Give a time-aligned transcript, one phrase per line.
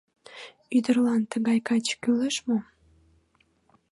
[0.77, 2.57] Ӱдырлан тыгай каче кӱлеш мо?